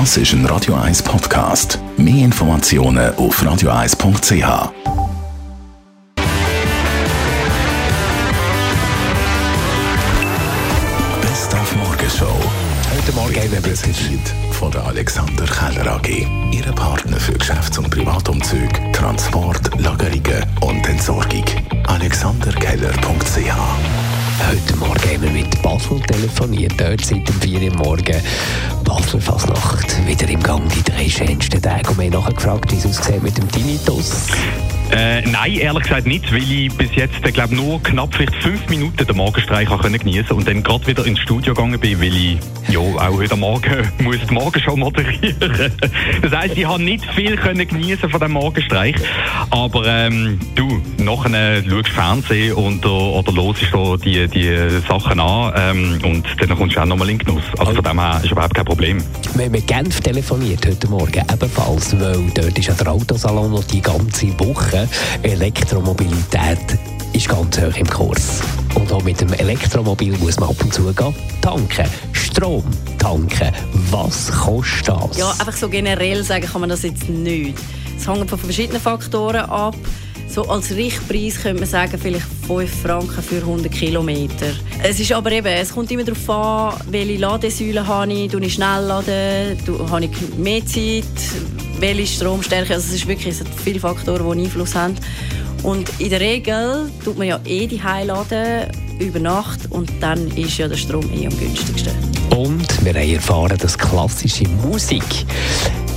Das 0.00 0.16
ist 0.16 0.32
ein 0.32 0.44
Radio 0.46 0.74
1 0.74 1.04
Podcast. 1.04 1.78
Mehr 1.96 2.24
Informationen 2.24 3.14
auf 3.14 3.40
radio1.ch. 3.40 4.72
Best 11.20 11.54
auf 11.54 11.76
Morgenshow. 11.76 12.26
Heute 12.92 13.12
Morgen 13.12 13.36
haben 13.36 13.52
wir 13.52 13.60
Präsentiert 13.60 14.34
von 14.50 14.72
der 14.72 14.84
Alexander 14.84 15.44
Keller 15.44 15.92
AG. 15.92 16.26
Ihre 16.50 16.72
Partner 16.72 17.20
für 17.20 17.34
Geschäfts- 17.34 17.78
und 17.78 17.88
Privatumzug, 17.88 18.92
Transport, 18.92 19.80
Lagerungen 19.80 20.44
und 20.60 20.88
Entsorgung. 20.88 21.44
AlexanderKeller.ch 21.86 23.54
Heute 24.40 24.76
Morgen 24.76 25.00
haben 25.00 25.22
wir 25.22 25.30
mit 25.30 25.62
Basel 25.62 26.00
telefoniert, 26.00 26.74
dort 26.76 27.04
seit 27.04 27.26
dem 27.28 27.40
4 27.40 27.70
Uhr 27.70 27.76
morgen. 27.76 28.20
Basler 28.84 29.20
Fasnacht 29.20 30.06
wieder 30.06 30.28
im 30.28 30.42
Gang, 30.42 30.68
die 30.68 30.82
drei 30.82 31.08
schönsten 31.08 31.60
Tage. 31.60 31.88
Und 31.88 31.98
wir 31.98 32.04
haben 32.04 32.12
nachher 32.12 32.34
gefragt, 32.34 32.70
wie 32.70 32.76
es 32.76 32.86
aussieht 32.86 33.22
mit 33.22 33.36
dem 33.36 33.50
Tinnitus. 33.50 34.26
Äh, 34.96 35.22
nein, 35.22 35.54
ehrlich 35.54 35.82
gesagt 35.82 36.06
nicht, 36.06 36.32
weil 36.32 36.48
ich 36.48 36.72
bis 36.76 36.94
jetzt, 36.94 37.26
äh, 37.26 37.32
glaube 37.32 37.52
nur 37.56 37.82
knapp 37.82 38.14
vielleicht 38.14 38.36
fünf 38.36 38.68
Minuten 38.68 39.04
den 39.04 39.16
Morgenstreich 39.16 39.68
können 39.68 39.98
genießen 39.98 40.30
und 40.30 40.46
dann 40.46 40.62
gerade 40.62 40.86
wieder 40.86 41.04
ins 41.04 41.18
Studio 41.18 41.52
gegangen 41.52 41.80
bin, 41.80 42.00
weil 42.00 42.14
ich 42.14 42.38
ja 42.68 42.78
auch 42.78 43.12
heute 43.12 43.34
Morgen 43.34 43.90
muss 43.98 44.18
die 44.28 44.32
Morgenshow 44.32 44.76
moderieren. 44.76 45.72
das 46.22 46.32
heisst, 46.32 46.56
ich 46.56 46.64
habe 46.64 46.80
nicht 46.80 47.04
viel 47.12 47.34
können 47.34 47.66
genießen 47.66 48.08
von 48.08 48.20
dem 48.20 48.32
Morgenstreich, 48.32 48.94
aber 49.50 49.84
ähm, 49.84 50.38
du, 50.54 50.80
nachher 50.98 51.64
schaust 51.68 51.88
Fernsehen 51.88 52.52
und, 52.52 52.86
oder 52.86 53.32
hörst 53.34 53.64
so 53.72 53.96
die, 53.96 54.28
die 54.28 54.80
Sachen 54.88 55.18
an 55.18 55.52
ähm, 55.56 55.98
und 56.04 56.24
dann 56.38 56.56
kommst 56.56 56.76
du 56.76 56.80
auch 56.80 56.86
nochmal 56.86 57.10
in 57.10 57.18
den 57.18 57.26
Genuss. 57.26 57.42
Also 57.58 57.74
von 57.74 57.82
dem 57.82 57.98
her 57.98 58.20
ist 58.22 58.30
überhaupt 58.30 58.54
kein 58.54 58.64
Problem. 58.64 59.02
Wir 59.34 59.46
haben 59.46 59.52
mit 59.52 59.66
Genf 59.66 60.00
telefoniert 60.00 60.64
heute 60.64 60.86
Morgen, 60.86 61.24
ebenfalls, 61.32 61.98
weil 61.98 62.30
dort 62.34 62.56
ist 62.56 62.68
ja 62.68 62.74
der 62.74 62.92
Autosalon 62.92 63.50
noch 63.50 63.64
die 63.64 63.82
ganze 63.82 64.28
Woche. 64.38 64.88
Elektromobilität 65.24 66.78
ist 67.12 67.28
ganz 67.28 67.58
hoch 67.58 67.76
im 67.76 67.86
Kurs. 67.88 68.42
Und 68.76 68.92
auch 68.92 69.02
mit 69.02 69.20
dem 69.20 69.32
Elektromobil 69.32 70.16
muss 70.18 70.38
man 70.38 70.50
ab 70.50 70.56
und 70.62 70.72
zu 70.72 70.84
gehen 70.84 71.14
tanken. 71.40 71.86
Strom 72.12 72.62
tanken. 72.98 73.50
Was 73.90 74.30
kostet 74.30 74.88
das? 74.90 75.16
Ja, 75.16 75.30
einfach 75.30 75.56
so 75.56 75.68
generell 75.68 76.22
sagen 76.22 76.46
kann 76.46 76.60
man 76.60 76.70
das 76.70 76.84
jetzt 76.84 77.08
nicht. 77.08 77.58
Es 77.98 78.06
hängt 78.06 78.30
von 78.30 78.38
verschiedenen 78.38 78.80
Faktoren 78.80 79.50
ab. 79.50 79.74
So 80.28 80.48
als 80.48 80.70
Richtpreis 80.72 81.40
könnte 81.40 81.60
man 81.60 81.68
sagen, 81.68 81.98
vielleicht 82.00 82.26
5 82.46 82.82
Franken 82.82 83.22
für 83.22 83.36
100 83.36 83.70
Kilometer. 83.70 84.46
Es 84.82 84.98
ist 84.98 85.12
aber 85.12 85.30
eben, 85.32 85.46
es 85.46 85.72
kommt 85.72 85.90
immer 85.92 86.04
darauf 86.04 86.28
an, 86.28 86.80
welche 86.90 87.16
Ladesäule 87.16 87.86
habe 87.86 88.12
ich, 88.12 88.30
tue 88.30 88.44
ich 88.44 88.54
schnell 88.54 88.84
laden, 88.84 89.56
habe 89.90 90.04
ich 90.04 90.10
mehr 90.36 90.64
Zeit, 90.66 91.04
welche 91.78 92.06
Stromstärke. 92.06 92.74
Also 92.74 92.88
es 92.88 92.94
ist 92.94 93.06
wirklich, 93.06 93.40
es 93.40 93.44
viele 93.62 93.78
Faktoren, 93.78 94.38
die 94.38 94.44
Einfluss 94.44 94.74
haben. 94.74 94.96
Und 95.62 95.88
in 95.98 96.10
der 96.10 96.20
Regel 96.20 96.90
tut 97.04 97.16
man 97.16 97.26
ja 97.26 97.40
eh 97.44 97.66
die 97.66 97.80
laden 97.80 98.70
über 98.98 99.18
Nacht 99.18 99.60
und 99.70 99.90
dann 100.00 100.26
ist 100.36 100.58
ja 100.58 100.68
der 100.68 100.76
Strom 100.76 101.08
eh 101.12 101.26
am 101.26 101.38
günstigsten. 101.38 101.92
Und 102.36 102.84
wir 102.84 102.94
haben 102.94 103.14
erfahren, 103.14 103.56
dass 103.58 103.78
klassische 103.78 104.44
Musik 104.48 105.04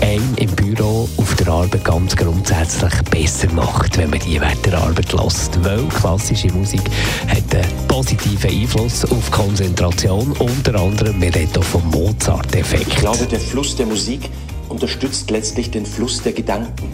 einem 0.02 0.36
im 0.36 0.50
Büro 0.56 1.08
auf 1.18 1.36
der 1.36 1.48
Arbeit 1.48 1.84
ganz 1.84 2.16
grundsätzlich 2.16 2.94
besser 3.10 3.52
macht, 3.54 3.98
wenn 3.98 4.10
man 4.10 4.20
die 4.20 4.40
während 4.40 4.66
der 4.66 4.78
Arbeit 4.78 5.12
lässt. 5.14 5.64
Weil 5.64 5.86
klassische 5.88 6.52
Musik 6.54 6.82
hat 7.28 7.56
einen 7.56 7.88
positiven 7.88 8.50
Einfluss 8.50 9.06
auf 9.06 9.32
Konzentration. 9.32 10.32
Unter 10.40 10.76
anderem, 10.76 11.22
wir 11.22 11.34
reden 11.34 11.64
vom 11.64 11.90
Mozart-Effekt. 11.92 12.88
Ich 12.88 12.96
glaube, 12.96 13.26
der 13.26 13.40
Fluss 13.40 13.76
der 13.76 13.86
Musik 13.86 14.30
unterstützt 14.70 15.32
letztlich 15.32 15.72
den 15.72 15.86
Fluss 15.86 16.22
der 16.22 16.34
Gedanken. 16.34 16.92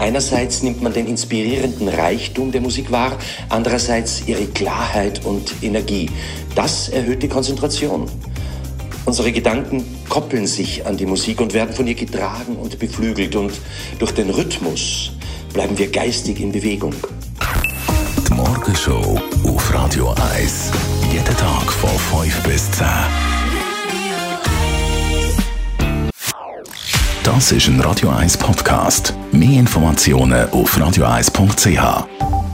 Einerseits 0.00 0.62
nimmt 0.62 0.82
man 0.82 0.94
den 0.94 1.06
inspirierenden 1.06 1.88
Reichtum 1.88 2.52
der 2.52 2.62
Musik 2.62 2.90
wahr, 2.90 3.18
andererseits 3.50 4.22
ihre 4.26 4.46
Klarheit 4.46 5.26
und 5.26 5.52
Energie. 5.60 6.08
Das 6.54 6.88
erhöht 6.88 7.22
die 7.22 7.28
Konzentration. 7.28 8.08
Unsere 9.10 9.32
Gedanken 9.32 9.84
koppeln 10.08 10.46
sich 10.46 10.86
an 10.86 10.96
die 10.96 11.04
Musik 11.04 11.40
und 11.40 11.52
werden 11.52 11.74
von 11.74 11.84
ihr 11.84 11.96
getragen 11.96 12.54
und 12.54 12.78
beflügelt 12.78 13.34
und 13.34 13.50
durch 13.98 14.12
den 14.12 14.30
Rhythmus 14.30 15.10
bleiben 15.52 15.76
wir 15.76 15.90
geistig 15.90 16.38
in 16.38 16.52
Bewegung. 16.52 16.94
Die 18.28 18.32
Morgenshow 18.32 19.20
auf 19.48 19.74
Radio 19.74 20.14
1. 20.36 20.70
Jeden 21.12 21.36
Tag 21.36 21.72
von 21.72 21.90
5 22.22 22.42
bis 22.44 22.70
10. 22.70 22.86
Das 27.24 27.50
ist 27.50 27.66
ein 27.66 27.80
Radio 27.80 28.10
1 28.10 28.36
Podcast. 28.36 29.12
Mehr 29.32 29.58
Informationen 29.58 30.48
auf 30.50 30.78
radio1.ch. 30.78 32.49